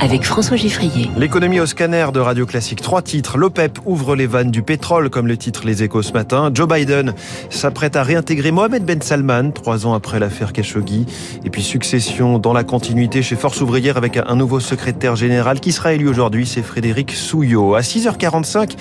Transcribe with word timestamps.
avec 0.00 0.24
François 0.24 0.56
Giffrier. 0.56 1.10
L'économie 1.16 1.60
au 1.60 1.66
scanner 1.66 2.06
de 2.12 2.20
Radio 2.20 2.46
Classique. 2.46 2.80
Trois 2.80 3.02
titres. 3.02 3.36
L'OPEP 3.36 3.78
ouvre 3.84 4.16
les 4.16 4.26
vannes 4.26 4.50
du 4.50 4.62
pétrole, 4.62 5.10
comme 5.10 5.26
le 5.26 5.36
titre 5.36 5.62
Les 5.66 5.82
Échos 5.82 6.02
ce 6.02 6.12
matin. 6.12 6.50
Joe 6.52 6.66
Biden 6.66 7.12
s'apprête 7.50 7.96
à 7.96 8.02
réintégrer 8.02 8.50
Mohamed 8.50 8.84
Ben 8.84 9.02
Salman, 9.02 9.50
trois 9.52 9.86
ans 9.86 9.92
après 9.92 10.18
l'affaire 10.18 10.52
Khashoggi. 10.52 11.06
Et 11.44 11.50
puis 11.50 11.62
succession 11.62 12.38
dans 12.38 12.54
la 12.54 12.64
continuité 12.64 13.22
chez 13.22 13.36
Force 13.36 13.60
ouvrière 13.60 13.98
avec 13.98 14.16
un 14.16 14.36
nouveau 14.36 14.58
secrétaire 14.58 15.16
général 15.16 15.60
qui 15.60 15.72
sera 15.72 15.92
élu 15.92 16.08
aujourd'hui, 16.08 16.46
c'est 16.46 16.62
Frédéric 16.62 17.12
Souillot. 17.12 17.74
À 17.74 17.80
6h45, 17.80 18.76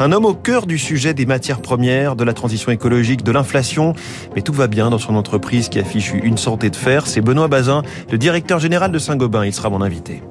un 0.00 0.12
homme 0.12 0.24
au 0.24 0.34
cœur 0.34 0.66
du 0.66 0.78
sujet 0.78 1.14
des 1.14 1.26
matières 1.26 1.62
premières, 1.62 2.16
de 2.16 2.24
la 2.24 2.32
transition 2.32 2.72
écologique, 2.72 3.22
de 3.22 3.32
l'inflation. 3.32 3.94
Mais 4.34 4.42
tout 4.42 4.52
va 4.52 4.66
bien 4.66 4.90
dans 4.90 4.98
son 4.98 5.14
entreprise 5.14 5.68
qui 5.68 5.78
affiche 5.78 6.12
une 6.12 6.36
santé 6.36 6.70
de 6.70 6.76
fer. 6.76 7.06
C'est 7.06 7.20
Benoît 7.20 7.48
Bazin 7.48 7.82
le 8.10 8.18
directeur 8.18 8.58
général 8.58 8.90
de 8.90 8.98
Saint-Gobain. 8.98 9.46
Il 9.46 9.54
sera 9.54 9.70
mon 9.70 9.80
invité. 9.80 10.22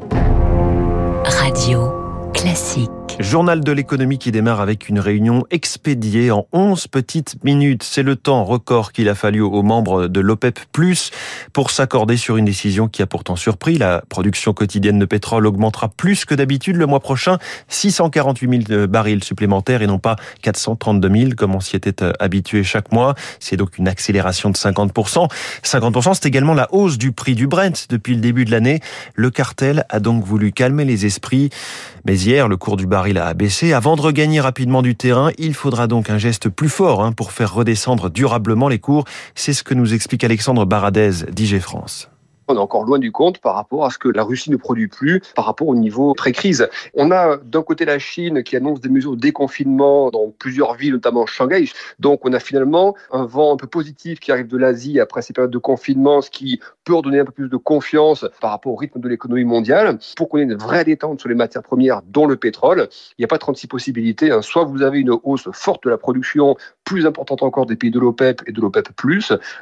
Classique. 2.44 3.03
Journal 3.24 3.62
de 3.62 3.72
l'économie 3.72 4.20
qui 4.20 4.32
démarre 4.32 4.60
avec 4.60 4.90
une 4.90 5.00
réunion 5.00 5.46
expédiée 5.50 6.30
en 6.30 6.46
11 6.52 6.88
petites 6.88 7.42
minutes. 7.44 7.82
C'est 7.82 8.04
le 8.04 8.18
temps 8.18 8.44
record 8.44 8.92
qu'il 8.92 9.08
a 9.08 9.16
fallu 9.16 9.42
aux 9.42 9.64
membres 9.64 10.08
de 10.08 10.20
l'OPEP+, 10.20 10.60
pour 11.54 11.72
s'accorder 11.72 12.18
sur 12.18 12.36
une 12.38 12.46
décision 12.46 12.88
qui 12.88 13.02
a 13.02 13.08
pourtant 13.08 13.36
surpris. 13.36 13.78
La 13.78 14.04
production 14.10 14.54
quotidienne 14.54 15.00
de 15.00 15.06
pétrole 15.06 15.48
augmentera 15.48 15.88
plus 15.88 16.26
que 16.26 16.36
d'habitude 16.36 16.76
le 16.76 16.86
mois 16.86 17.00
prochain, 17.00 17.38
648 17.70 18.68
000 18.68 18.88
barils 18.88 19.24
supplémentaires 19.24 19.82
et 19.82 19.88
non 19.88 20.00
pas 20.00 20.18
432 20.42 21.10
000 21.10 21.32
comme 21.38 21.56
on 21.56 21.62
s'y 21.62 21.76
était 21.78 22.04
euh, 22.04 22.12
habitué 22.20 22.64
chaque 22.64 22.92
mois. 22.92 23.16
C'est 23.40 23.58
donc 23.58 23.78
une 23.78 23.88
accélération 23.88 24.50
de 24.50 24.58
50%. 24.58 25.30
50%, 25.64 26.14
c'est 26.14 26.26
également 26.26 26.54
la 26.54 26.68
hausse 26.74 26.98
du 26.98 27.14
prix 27.14 27.36
du 27.36 27.48
Brent 27.48 27.88
depuis 27.90 28.16
le 28.16 28.22
début 28.22 28.44
de 28.44 28.52
l'année. 28.52 28.82
Le 29.16 29.32
cartel 29.32 29.86
a 29.90 30.00
donc 30.00 30.26
voulu 30.26 30.52
calmer 30.52 30.84
les 30.84 31.06
esprits. 31.06 31.50
Mais 32.06 32.18
hier, 32.18 32.50
le 32.50 32.58
cours 32.58 32.76
du 32.76 32.86
baril 32.86 33.13
a 33.18 33.34
baissé. 33.34 33.74
Avant 33.74 33.96
de 33.96 34.02
regagner 34.02 34.40
rapidement 34.40 34.82
du 34.82 34.96
terrain, 34.96 35.32
il 35.38 35.54
faudra 35.54 35.88
donc 35.88 36.10
un 36.10 36.18
geste 36.18 36.50
plus 36.50 36.70
fort 36.70 37.04
hein, 37.04 37.12
pour 37.12 37.32
faire 37.32 37.54
redescendre 37.54 38.10
durablement 38.10 38.70
les 38.70 38.80
cours. 38.80 39.06
C'est 39.36 39.54
ce 39.54 39.64
que 39.64 39.74
nous 39.74 39.94
explique 39.94 40.24
Alexandre 40.24 40.66
Baradez 40.66 41.26
d'IG 41.32 41.60
France. 41.60 42.10
On 42.48 42.56
est 42.56 42.60
encore 42.60 42.84
loin 42.84 43.00
du 43.00 43.12
compte 43.12 43.40
par 43.40 43.56
rapport 43.56 43.86
à 43.86 43.90
ce 43.90 43.98
que 43.98 44.10
la 44.10 44.24
Russie 44.24 44.52
ne 44.52 44.58
produit 44.58 44.88
plus 44.88 45.22
par 45.36 45.46
rapport 45.46 45.68
au 45.68 45.76
niveau 45.76 46.14
pré-crise. 46.14 46.68
On 46.94 47.12
a 47.12 47.38
d'un 47.38 47.64
côté 47.64 47.86
la 47.86 48.00
Chine 48.00 48.44
qui 48.44 48.56
annonce 48.56 48.82
des 48.82 48.90
mesures 48.90 49.16
de 49.16 49.22
déconfinement 49.22 50.12
dans 50.12 50.30
plusieurs 50.38 50.76
villes, 50.76 50.94
notamment 50.94 51.26
Shanghai. 51.26 51.70
Donc 52.00 52.26
on 52.26 52.34
a 52.34 52.40
finalement 52.40 52.96
un 53.12 53.26
vent 53.26 53.54
un 53.54 53.58
peu 53.58 53.68
positif 53.68 54.20
qui 54.20 54.32
arrive 54.32 54.48
de 54.48 54.58
l'Asie 54.58 55.00
après 55.00 55.22
ces 55.22 55.34
périodes 55.34 55.52
de 55.52 55.58
confinement, 55.58 56.22
ce 56.22 56.30
qui 56.30 56.60
peut 56.84 56.94
redonner 56.94 57.20
un 57.20 57.26
peu 57.26 57.32
plus 57.32 57.50
de 57.50 57.58
confiance 57.58 58.26
par 58.42 58.52
rapport 58.52 58.74
au 58.74 58.76
rythme 58.76 59.00
de 59.00 59.08
l'économie 59.08 59.46
mondiale. 59.46 59.98
Pour 60.18 60.30
qu'on 60.30 60.40
ait 60.40 60.44
une 60.44 60.56
vraie 60.56 60.84
détente 60.84 61.20
sur 61.20 61.30
les 61.30 61.36
matières 61.36 61.64
premières, 61.64 62.02
dont 62.04 62.26
le 62.26 62.36
pétrole, 62.36 62.88
il 63.18 63.22
n'y 63.22 63.26
a 63.26 63.28
pas 63.28 63.38
36 63.38 63.68
possibilités. 63.68 64.32
Hein. 64.32 64.42
Soit 64.42 64.66
vous 64.66 64.82
avez 64.82 65.00
une 65.00 65.12
hausse 65.24 65.50
forte 65.54 65.84
de 65.86 65.90
la 65.90 65.98
production, 65.98 66.56
plus 66.84 67.06
importante 67.06 67.44
encore 67.44 67.66
des 67.66 67.76
pays 67.76 67.92
de 67.92 68.00
l'OPEP 68.00 68.42
et 68.48 68.52
de 68.52 68.62
l'OPEP+, 68.62 68.90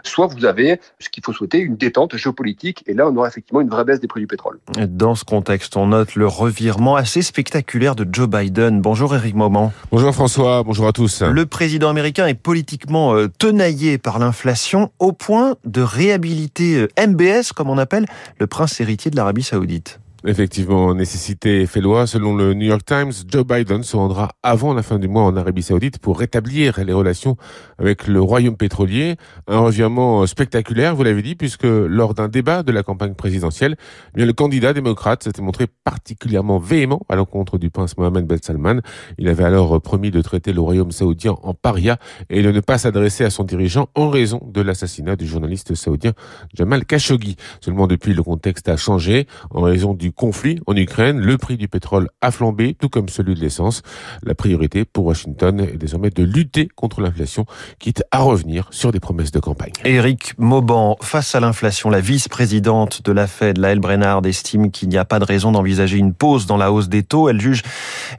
soit 0.03 0.27
vous 0.27 0.45
avez, 0.45 0.79
ce 0.99 1.09
qu'il 1.09 1.23
faut 1.23 1.33
souhaiter, 1.33 1.59
une 1.59 1.75
détente 1.75 2.15
géopolitique. 2.15 2.70
Et 2.87 2.93
là, 2.93 3.07
on 3.07 3.15
aura 3.15 3.27
effectivement 3.27 3.61
une 3.61 3.69
vraie 3.69 3.85
baisse 3.85 3.99
des 3.99 4.07
prix 4.07 4.21
du 4.21 4.27
pétrole. 4.27 4.59
Dans 4.87 5.15
ce 5.15 5.23
contexte, 5.23 5.77
on 5.77 5.87
note 5.87 6.15
le 6.15 6.27
revirement 6.27 6.95
assez 6.95 7.21
spectaculaire 7.21 7.95
de 7.95 8.05
Joe 8.11 8.27
Biden. 8.27 8.81
Bonjour 8.81 9.15
Eric 9.15 9.35
Moment. 9.35 9.71
Bonjour 9.91 10.13
François, 10.13 10.63
bonjour 10.63 10.87
à 10.87 10.91
tous. 10.91 11.21
Le 11.21 11.45
président 11.45 11.89
américain 11.89 12.27
est 12.27 12.33
politiquement 12.33 13.15
euh, 13.15 13.27
tenaillé 13.37 13.97
par 13.97 14.19
l'inflation 14.19 14.91
au 14.99 15.11
point 15.11 15.55
de 15.65 15.81
réhabiliter 15.81 16.87
euh, 16.99 17.07
MBS, 17.07 17.53
comme 17.55 17.69
on 17.69 17.77
appelle, 17.77 18.05
le 18.39 18.47
prince 18.47 18.79
héritier 18.81 19.11
de 19.11 19.15
l'Arabie 19.15 19.43
saoudite. 19.43 20.00
Effectivement, 20.23 20.93
nécessité 20.93 21.65
fait 21.65 21.81
loi. 21.81 22.05
Selon 22.05 22.35
le 22.35 22.53
New 22.53 22.67
York 22.67 22.83
Times, 22.85 23.11
Joe 23.27 23.43
Biden 23.43 23.81
se 23.81 23.97
rendra 23.97 24.29
avant 24.43 24.75
la 24.75 24.83
fin 24.83 24.99
du 24.99 25.07
mois 25.07 25.23
en 25.23 25.35
Arabie 25.35 25.63
Saoudite 25.63 25.97
pour 25.97 26.19
rétablir 26.19 26.79
les 26.85 26.93
relations 26.93 27.37
avec 27.79 28.07
le 28.07 28.21
royaume 28.21 28.55
pétrolier. 28.55 29.15
Un 29.47 29.57
revirement 29.57 30.27
spectaculaire, 30.27 30.95
vous 30.95 31.01
l'avez 31.01 31.23
dit, 31.23 31.33
puisque 31.33 31.63
lors 31.63 32.13
d'un 32.13 32.27
débat 32.27 32.61
de 32.61 32.71
la 32.71 32.83
campagne 32.83 33.15
présidentielle, 33.15 33.77
eh 34.13 34.17
bien 34.17 34.27
le 34.27 34.33
candidat 34.33 34.73
démocrate 34.73 35.23
s'était 35.23 35.41
montré 35.41 35.65
particulièrement 35.65 36.59
véhément 36.59 37.01
à 37.09 37.15
l'encontre 37.15 37.57
du 37.57 37.71
prince 37.71 37.97
Mohamed 37.97 38.27
Ben 38.27 38.37
Salman. 38.39 38.81
Il 39.17 39.27
avait 39.27 39.43
alors 39.43 39.81
promis 39.81 40.11
de 40.11 40.21
traiter 40.21 40.53
le 40.53 40.61
royaume 40.61 40.91
saoudien 40.91 41.35
en 41.41 41.55
paria 41.55 41.97
et 42.29 42.43
de 42.43 42.51
ne 42.51 42.59
pas 42.59 42.77
s'adresser 42.77 43.23
à 43.23 43.31
son 43.31 43.43
dirigeant 43.43 43.89
en 43.95 44.11
raison 44.11 44.39
de 44.45 44.61
l'assassinat 44.61 45.15
du 45.15 45.25
journaliste 45.25 45.73
saoudien 45.73 46.13
Jamal 46.53 46.85
Khashoggi. 46.85 47.37
Seulement 47.59 47.87
depuis, 47.87 48.13
le 48.13 48.21
contexte 48.21 48.69
a 48.69 48.77
changé 48.77 49.25
en 49.49 49.61
raison 49.61 49.95
du 49.95 50.10
conflit 50.11 50.59
en 50.67 50.75
Ukraine, 50.75 51.19
le 51.19 51.37
prix 51.37 51.57
du 51.57 51.67
pétrole 51.67 52.09
a 52.21 52.31
flambé, 52.31 52.75
tout 52.79 52.89
comme 52.89 53.09
celui 53.09 53.35
de 53.35 53.39
l'essence. 53.39 53.81
La 54.23 54.35
priorité 54.35 54.85
pour 54.85 55.05
Washington 55.05 55.59
est 55.61 55.77
désormais 55.77 56.09
de 56.09 56.23
lutter 56.23 56.67
contre 56.75 57.01
l'inflation, 57.01 57.45
quitte 57.79 58.03
à 58.11 58.19
revenir 58.19 58.67
sur 58.71 58.91
des 58.91 58.99
promesses 58.99 59.31
de 59.31 59.39
campagne. 59.39 59.73
Éric 59.85 60.33
Mauban, 60.37 60.97
face 61.01 61.35
à 61.35 61.39
l'inflation, 61.39 61.89
la 61.89 62.01
vice-présidente 62.01 63.01
de 63.03 63.11
la 63.11 63.27
Fed, 63.27 63.57
Laëlle 63.57 63.79
Brennard, 63.79 64.21
estime 64.25 64.71
qu'il 64.71 64.89
n'y 64.89 64.97
a 64.97 65.05
pas 65.05 65.19
de 65.19 65.25
raison 65.25 65.51
d'envisager 65.51 65.97
une 65.97 66.13
pause 66.13 66.45
dans 66.45 66.57
la 66.57 66.71
hausse 66.71 66.89
des 66.89 67.03
taux. 67.03 67.29
Elle 67.29 67.41
juge 67.41 67.63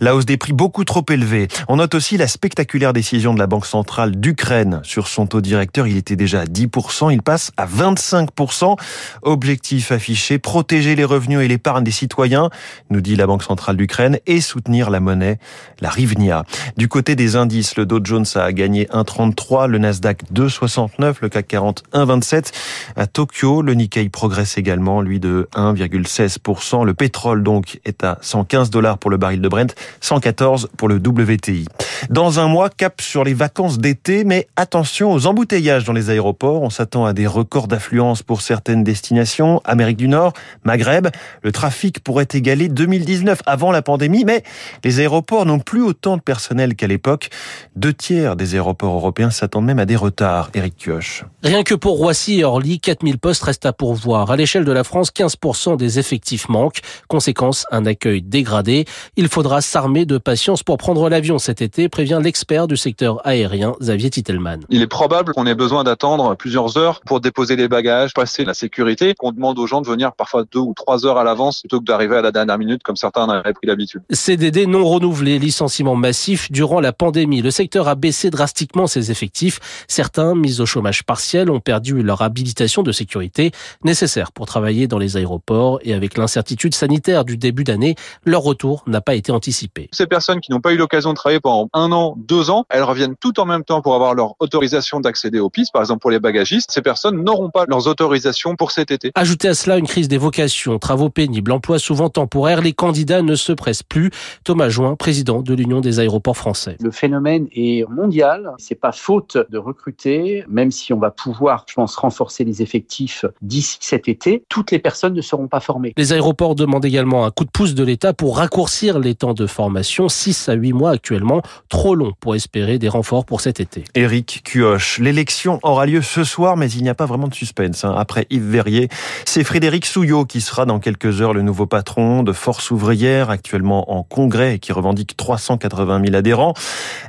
la 0.01 0.15
hausse 0.15 0.27
des 0.27 0.37
prix 0.37 0.53
beaucoup 0.53 0.85
trop 0.85 1.05
élevée. 1.11 1.49
On 1.69 1.77
note 1.77 1.95
aussi 1.95 2.17
la 2.17 2.27
spectaculaire 2.27 2.93
décision 2.93 3.35
de 3.35 3.39
la 3.39 3.47
Banque 3.47 3.67
centrale 3.67 4.17
d'Ukraine 4.17 4.81
sur 4.83 5.09
son 5.09 5.27
taux 5.27 5.41
directeur. 5.41 5.87
Il 5.87 5.97
était 5.97 6.17
déjà 6.17 6.41
à 6.41 6.45
10%, 6.45 7.13
il 7.13 7.23
passe 7.23 7.53
à 7.57 7.67
25%. 7.67 8.77
Objectif 9.23 9.93
affiché, 9.93 10.39
protéger 10.39 10.97
les 10.97 11.05
revenus 11.05 11.41
et 11.41 11.49
l'épargne 11.49 11.82
des 11.83 11.91
citoyens, 11.91 12.51
nous 12.91 13.01
dit 13.01 13.17
la 13.17 13.27
Banque 13.27 13.43
centrale 13.43 13.77
d'Ukraine, 13.77 14.19
et 14.27 14.41
soutenir 14.41 14.91
la 14.91 15.01
monnaie, 15.01 15.39
la 15.81 15.91
Rivnia. 15.91 16.45
Du 16.77 16.89
côté 16.89 17.17
des 17.17 17.37
indices, 17.37 17.77
le 17.77 17.87
Dow 17.87 18.01
Jones 18.03 18.27
a 18.35 18.53
gagné 18.53 18.85
1,33, 18.87 19.67
le 19.67 19.79
Nasdaq 19.79 20.23
2,69, 20.33 21.17
le 21.21 21.29
CAC 21.29 21.49
40 21.49 21.83
1,27. 21.93 22.53
À 22.97 23.07
Tokyo, 23.07 23.63
le 23.63 23.75
Nikkei 23.75 24.09
progresse 24.09 24.59
également, 24.59 25.01
lui 25.01 25.21
de 25.21 25.49
1,16%. 25.55 26.85
Le 26.85 26.95
pétrole 26.95 27.43
donc 27.43 27.81
est 27.85 28.05
à 28.05 28.19
115 28.21 28.71
dollars 28.71 28.99
pour 28.99 29.11
le 29.11 29.17
baril 29.17 29.41
de 29.41 29.49
Brent, 29.49 29.75
114 30.01 30.71
pour 30.77 30.89
le 30.89 30.97
WTI. 30.97 31.67
Dans 32.11 32.41
un 32.41 32.49
mois, 32.49 32.69
cap 32.69 33.01
sur 33.01 33.23
les 33.23 33.35
vacances 33.35 33.79
d'été, 33.79 34.25
mais 34.25 34.49
attention 34.57 35.13
aux 35.13 35.27
embouteillages 35.27 35.85
dans 35.85 35.93
les 35.93 36.11
aéroports. 36.11 36.63
On 36.63 36.71
s'attend 36.71 37.05
à 37.05 37.13
des 37.13 37.27
records 37.27 37.69
d'affluence 37.69 38.23
pour 38.23 38.43
certaines 38.43 38.83
destinations. 38.83 39.61
Amérique 39.65 39.97
du 39.97 40.09
Nord, 40.09 40.33
Maghreb, 40.65 41.09
le 41.43 41.53
trafic 41.53 42.03
pourrait 42.03 42.27
égaler 42.33 42.69
2019 42.69 43.43
avant 43.47 43.71
la 43.71 43.83
pandémie, 43.83 44.25
mais 44.25 44.43
les 44.85 45.01
aéroports 45.01 45.47
n'ont 45.47 45.61
plus 45.61 45.83
autant 45.83 46.17
de 46.17 46.23
personnel 46.23 46.75
qu'à 46.75 46.89
l'époque. 46.89 47.31
Deux 47.77 47.93
tiers 47.93 48.35
des 48.35 48.55
aéroports 48.55 48.95
européens 48.95 49.31
s'attendent 49.31 49.67
même 49.67 49.79
à 49.79 49.87
des 49.87 49.97
retards. 49.97 50.51
Eric 50.55 50.77
Kioch. 50.77 51.25
Rien 51.43 51.63
que 51.63 51.75
pour 51.75 51.99
Roissy 51.99 52.41
et 52.41 52.45
Orly, 52.45 52.81
4000 52.81 53.19
postes 53.19 53.45
restent 53.45 53.67
à 53.67 53.73
pourvoir. 53.73 54.31
À 54.31 54.37
l'échelle 54.37 54.65
de 54.65 54.73
la 54.73 54.85
France, 54.85 55.11
15% 55.11 55.77
des 55.77 55.99
effectifs 55.99 56.49
manquent. 56.49 56.81
Conséquence, 57.09 57.65
un 57.71 57.87
accueil 57.87 58.23
dégradé. 58.23 58.87
Il 59.17 59.29
faudra 59.29 59.61
s'armer 59.61 60.05
de 60.05 60.19
patience 60.19 60.63
pour 60.63 60.79
prendre 60.79 61.09
l'avion 61.09 61.39
cet 61.39 61.63
été 61.63 61.89
prévient 61.93 62.21
l'expert 62.23 62.67
du 62.67 62.77
secteur 62.77 63.25
aérien, 63.25 63.75
Xavier 63.79 64.09
Titelman. 64.09 64.61
Il 64.71 64.81
est 64.81 64.87
probable 64.87 65.35
qu'on 65.35 65.47
ait 65.47 65.55
besoin 65.55 65.85
d'attendre 65.85 66.35
plusieurs 66.37 66.79
heures 66.79 67.01
pour 67.03 67.21
déposer 67.21 67.55
les 67.55 67.69
bagages, 67.69 68.15
passer 68.15 68.45
la 68.45 68.55
sécurité, 68.55 69.15
qu'on 69.15 69.31
demande 69.31 69.59
aux 69.59 69.67
gens 69.67 69.83
de 69.83 69.87
venir 69.87 70.13
parfois 70.15 70.45
deux 70.51 70.59
ou 70.59 70.73
trois 70.75 71.05
heures 71.07 71.19
à 71.19 71.25
l'avance 71.25 71.61
plutôt 71.61 71.81
que 71.81 71.85
d'arriver 71.85 72.17
à 72.17 72.23
la 72.23 72.33
dernière 72.33 72.57
minute 72.57 72.83
comme 72.83 72.97
certains 72.97 73.25
en 73.25 73.29
avaient 73.29 73.53
pris 73.53 73.67
l'habitude. 73.67 74.01
CDD 74.11 74.67
non 74.67 74.85
renouvelés, 74.85 75.39
licenciement 75.39 75.95
massif 75.95 76.51
durant 76.51 76.81
la 76.81 76.95
pandémie. 76.95 77.43
Le 77.43 77.51
secteur 77.51 77.87
a 77.89 77.95
baissé 77.95 78.31
drastiquement 78.31 78.87
ses 78.87 79.11
effectifs. 79.11 79.61
Certains, 79.87 80.35
mis 80.35 80.63
au 80.63 80.67
chômage 80.67 81.05
partiel, 81.05 81.51
ont 81.51 81.61
perdu 81.61 82.03
leur 82.03 82.23
habilitation 82.23 82.83
de 82.83 82.91
sécurité 82.91 83.53
nécessaire 83.85 84.33
pour 84.33 84.47
travailler 84.47 84.87
dans 84.87 84.99
les 84.99 85.19
aéroports 85.19 85.79
et 85.83 85.93
avec 85.93 86.17
l'incertitude 86.17 86.75
sanitaire 86.75 87.27
du 87.27 87.37
début 87.37 87.65
d'année, 87.65 87.97
leur 88.25 88.41
retour 88.41 88.83
n'a 88.87 89.03
pas 89.03 89.15
été 89.15 89.31
anticipé. 89.31 89.91
Ces 89.93 90.07
personnes 90.07 90.41
qui 90.41 90.53
n'ont 90.53 90.61
pas 90.61 90.73
eu 90.73 90.79
l'occasion 90.79 91.11
de 91.11 91.17
travailler 91.17 91.41
pendant 91.41 91.69
un 91.75 91.82
an, 91.91 92.15
deux 92.17 92.51
ans, 92.51 92.65
elles 92.69 92.85
reviennent 92.85 93.17
tout 93.19 93.41
en 93.41 93.47
même 93.47 93.65
temps 93.65 93.83
pour 93.83 93.95
avoir 93.95 94.15
leur 94.15 94.35
autorisation 94.39 95.01
d'accéder 95.01 95.41
aux 95.41 95.51
pistes. 95.51 95.73
Par 95.73 95.83
exemple, 95.83 96.01
pour 96.01 96.11
les 96.11 96.21
bagagistes, 96.21 96.71
ces 96.71 96.83
personnes 96.83 97.25
n'auront 97.25 97.51
pas 97.51 97.65
leurs 97.67 97.89
autorisations 97.89 98.55
pour 98.55 98.71
cet 98.71 98.91
été. 98.91 99.11
Ajoutez 99.15 99.49
à 99.49 99.55
cela 99.55 99.79
une 99.79 99.87
crise 99.87 100.09
des 100.09 100.19
vocations, 100.19 100.79
travaux 100.79 101.11
pénibles, 101.11 101.51
l'emploi 101.51 101.79
souvent 101.79 102.09
temporaire, 102.09 102.61
les 102.61 102.73
candidats 102.73 103.23
ne 103.23 103.35
se 103.35 103.53
pressent 103.53 103.83
plus. 103.83 104.11
Thomas 104.45 104.69
Join, 104.69 104.97
président 104.97 105.43
de 105.43 105.55
l'Union 105.55 105.81
des 105.81 105.99
aéroports 105.99 106.37
français. 106.37 106.77
Le 106.81 106.91
phénomène 106.91 107.49
est 107.55 107.89
mondial. 107.89 108.53
C'est 108.59 108.75
pas 108.75 108.93
faute 108.93 109.39
de 109.51 109.59
recruter, 109.59 110.45
même 110.49 110.71
si 110.71 110.93
on 110.93 110.99
va 110.99 111.11
pouvoir, 111.11 111.65
je 111.69 111.75
pense, 111.75 111.97
renforcer 111.97 112.45
les 112.45 112.63
effectifs 112.63 113.25
d'ici 113.41 113.79
cet 113.81 114.09
été. 114.09 114.45
Toutes 114.49 114.71
les 114.71 114.79
personnes 114.79 115.15
ne 115.15 115.21
seront 115.21 115.49
pas 115.49 115.61
formées. 115.61 115.93
Les 115.97 116.13
aéroports 116.13 116.55
demandent 116.55 116.85
également 116.85 117.25
un 117.25 117.31
coup 117.31 117.45
de 117.45 117.51
pouce 117.51 117.75
de 117.75 117.85
l'État 117.85 118.13
pour 118.13 118.39
raccourcir 118.39 118.99
les 118.99 119.15
temps 119.15 119.35
de 119.35 119.47
formation, 119.47 120.09
6 120.09 120.49
à 120.49 120.55
8 120.55 120.73
mois 120.73 120.91
actuellement, 120.91 121.43
trop 121.73 121.95
long 121.95 122.13
pour 122.21 122.35
espérer 122.35 122.79
des 122.79 122.91
renforts 122.91 123.25
pour 123.25 123.41
cet 123.41 123.59
été. 123.59 123.85
Éric 123.95 124.43
Cuoche, 124.45 124.99
l'élection 124.99 125.59
aura 125.63 125.87
lieu 125.87 126.03
ce 126.03 126.23
soir, 126.23 126.59
mais 126.59 126.71
il 126.71 126.83
n'y 126.83 126.91
a 126.91 126.95
pas 126.95 127.07
vraiment 127.07 127.29
de 127.29 127.35
suspense. 127.35 127.87
Hein. 127.87 127.95
Après 127.97 128.27
Yves 128.29 128.47
Verrier, 128.47 128.91
c'est 129.25 129.43
Frédéric 129.43 129.87
Souillot 129.87 130.27
qui 130.27 130.43
sera 130.43 130.67
dans 130.67 130.81
quelques 130.81 131.23
heures 131.23 131.33
le 131.33 131.41
nouveau 131.41 131.65
patron 131.65 132.25
de 132.25 132.33
Force 132.35 132.71
ouvrière, 132.71 133.31
actuellement 133.31 133.91
en 133.91 134.03
congrès 134.03 134.57
et 134.57 134.59
qui 134.59 134.71
revendique 134.71 135.17
380 135.17 136.03
000 136.05 136.15
adhérents. 136.15 136.53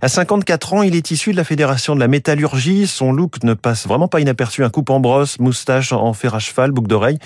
À 0.01 0.07
54 0.07 0.74
ans, 0.75 0.81
il 0.81 0.95
est 0.95 1.12
issu 1.12 1.33
de 1.33 1.38
la 1.38 1.44
Fédération 1.44 1.94
de 1.94 2.00
la 2.00 2.07
métallurgie. 2.07 2.88
Son 2.88 3.12
look 3.12 3.44
ne 3.44 3.56
passe 3.56 3.86
vraiment 3.86 4.07
pas 4.07 4.21
inaperçu. 4.21 4.63
Un 4.63 4.69
coupe 4.69 4.92
en 4.92 5.01
brosse, 5.01 5.39
moustache 5.39 5.92
en 5.92 6.13
fer 6.13 6.36
à 6.36 6.39
cheval, 6.39 6.71
boucle 6.71 6.88
d'oreille. 6.88 7.19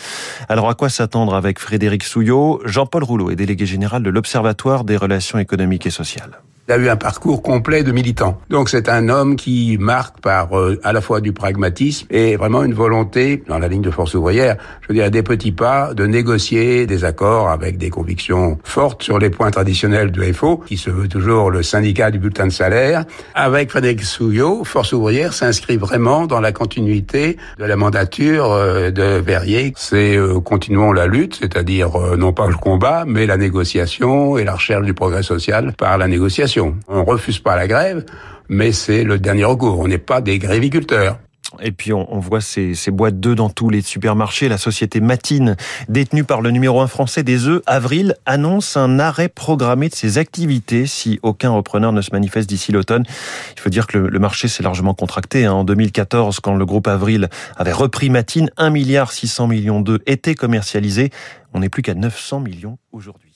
Alors 0.49 0.69
à 0.69 0.73
quoi 0.73 0.89
s'attendre 0.89 1.35
avec 1.35 1.59
Frédéric 1.59 2.03
Souillot? 2.03 2.61
Jean-Paul 2.65 3.03
Rouleau 3.03 3.29
est 3.29 3.35
délégué 3.35 3.67
général 3.67 4.01
de 4.01 4.09
l'Observatoire 4.09 4.85
des 4.85 4.97
relations 4.97 5.37
économiques 5.37 5.85
et 5.85 5.91
sociales. 5.91 6.39
Il 6.69 6.73
a 6.73 6.77
eu 6.77 6.89
un 6.89 6.97
parcours 6.97 7.41
complet 7.41 7.81
de 7.83 7.93
militant. 7.93 8.41
Donc 8.49 8.67
c'est 8.67 8.89
un 8.89 9.07
homme 9.07 9.37
qui 9.37 9.77
marque 9.79 10.19
par 10.19 10.59
euh, 10.59 10.77
à 10.83 10.91
la 10.91 10.99
fois 10.99 11.21
du 11.21 11.31
pragmatisme 11.31 12.07
et 12.09 12.35
vraiment 12.35 12.61
une 12.61 12.73
volonté, 12.73 13.41
dans 13.47 13.57
la 13.57 13.69
ligne 13.69 13.83
de 13.83 13.89
force 13.89 14.15
ouvrière, 14.15 14.57
je 14.81 14.89
veux 14.89 14.93
dire 14.93 15.09
des 15.09 15.23
petits 15.23 15.53
pas, 15.53 15.93
de 15.93 16.05
négocier 16.05 16.85
des 16.85 17.05
accords 17.05 17.47
avec 17.47 17.77
des 17.77 17.89
convictions 17.89 18.59
fortes 18.65 19.01
sur 19.01 19.17
les 19.17 19.29
points 19.29 19.49
traditionnels 19.49 20.11
de 20.11 20.21
FO, 20.33 20.57
qui 20.57 20.75
se 20.75 20.89
veut 20.89 21.07
toujours 21.07 21.51
le 21.51 21.63
syndicat 21.63 22.11
du 22.11 22.19
bulletin 22.19 22.47
de 22.47 22.51
salaire. 22.51 23.05
Avec 23.33 23.69
Frédéric 23.69 24.03
Souillot, 24.03 24.65
Force 24.65 24.91
ouvrière 24.91 25.31
s'inscrit 25.31 25.77
vraiment 25.77 26.27
dans 26.27 26.41
la 26.41 26.51
continuité 26.51 27.37
de 27.59 27.63
la 27.63 27.77
mandature 27.77 28.51
euh, 28.51 28.91
de 28.91 29.21
Verrier. 29.21 29.71
C'est 29.77 30.17
euh, 30.17 30.41
continuons 30.41 30.91
la 30.91 31.07
lutte, 31.07 31.37
c'est-à-dire 31.39 31.97
non 32.17 32.33
pas 32.33 32.47
le 32.47 32.55
combat, 32.55 33.05
mais 33.07 33.25
la 33.25 33.37
négociation 33.37 34.37
et 34.37 34.43
la 34.43 34.55
recherche 34.55 34.85
du 34.85 34.93
progrès 34.93 35.23
social 35.23 35.71
par 35.77 35.97
la 35.97 36.09
négociation. 36.09 36.56
On 36.59 37.03
refuse 37.03 37.39
pas 37.39 37.55
la 37.55 37.67
grève, 37.67 38.05
mais 38.49 38.71
c'est 38.71 39.03
le 39.03 39.19
dernier 39.19 39.45
recours. 39.45 39.79
On 39.79 39.87
n'est 39.87 39.97
pas 39.97 40.21
des 40.21 40.39
gréviculteurs. 40.39 41.19
Et 41.61 41.71
puis 41.71 41.93
on, 41.93 42.19
voit 42.19 42.41
ces, 42.41 42.75
boîtes 42.91 43.21
d'œufs 43.21 43.35
dans 43.35 43.49
tous 43.49 43.69
les 43.69 43.81
supermarchés. 43.81 44.49
La 44.49 44.57
société 44.57 44.99
Matine, 44.99 45.55
détenue 45.87 46.25
par 46.25 46.41
le 46.41 46.51
numéro 46.51 46.81
1 46.81 46.87
français 46.87 47.23
des 47.23 47.47
œufs, 47.47 47.61
Avril, 47.65 48.15
annonce 48.25 48.75
un 48.75 48.99
arrêt 48.99 49.29
programmé 49.29 49.87
de 49.87 49.95
ses 49.95 50.17
activités 50.17 50.87
si 50.87 51.19
aucun 51.23 51.51
repreneur 51.51 51.93
ne 51.93 52.01
se 52.01 52.11
manifeste 52.11 52.49
d'ici 52.49 52.73
l'automne. 52.73 53.05
Il 53.55 53.61
faut 53.61 53.69
dire 53.69 53.87
que 53.87 53.97
le, 53.97 54.19
marché 54.19 54.49
s'est 54.49 54.63
largement 54.63 54.93
contracté. 54.93 55.45
Hein. 55.45 55.53
En 55.53 55.63
2014, 55.63 56.41
quand 56.41 56.55
le 56.55 56.65
groupe 56.65 56.87
Avril 56.87 57.29
avait 57.55 57.71
repris 57.71 58.09
Matine, 58.09 58.49
1 58.57 58.69
milliard 58.69 59.13
600 59.13 59.47
millions 59.47 59.79
d'œufs 59.79 60.01
étaient 60.05 60.35
commercialisés. 60.35 61.11
On 61.53 61.59
n'est 61.59 61.69
plus 61.69 61.81
qu'à 61.81 61.93
900 61.93 62.41
millions 62.41 62.77
aujourd'hui. 62.91 63.26